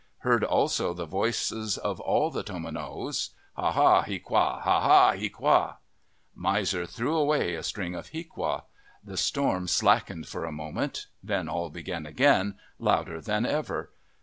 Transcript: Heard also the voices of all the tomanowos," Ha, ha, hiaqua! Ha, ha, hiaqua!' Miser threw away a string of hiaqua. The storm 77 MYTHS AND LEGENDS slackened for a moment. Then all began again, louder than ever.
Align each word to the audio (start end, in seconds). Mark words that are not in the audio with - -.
Heard 0.21 0.43
also 0.43 0.95
the 0.95 1.05
voices 1.05 1.77
of 1.77 1.99
all 1.99 2.31
the 2.31 2.43
tomanowos," 2.43 3.35
Ha, 3.55 3.71
ha, 3.71 4.01
hiaqua! 4.03 4.59
Ha, 4.63 4.81
ha, 4.81 5.11
hiaqua!' 5.13 5.77
Miser 6.49 6.87
threw 6.87 7.15
away 7.15 7.53
a 7.53 7.61
string 7.61 7.93
of 7.93 8.07
hiaqua. 8.09 8.63
The 9.03 9.15
storm 9.15 9.67
77 9.67 9.67
MYTHS 9.67 9.77
AND 9.77 9.87
LEGENDS 9.87 10.25
slackened 10.25 10.27
for 10.27 10.45
a 10.45 10.51
moment. 10.51 11.05
Then 11.21 11.47
all 11.47 11.69
began 11.69 12.07
again, 12.07 12.55
louder 12.79 13.21
than 13.21 13.45
ever. 13.45 13.91